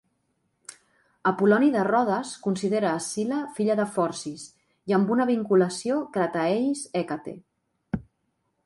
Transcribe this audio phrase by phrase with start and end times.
[1.31, 4.47] Apol·loni de Rodes considera Escil·la filla de Forcis
[4.93, 7.41] i amb una vinculació Crataeis-Hècate.